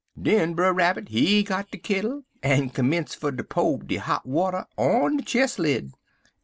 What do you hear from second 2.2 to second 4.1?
en commenced fer to po' de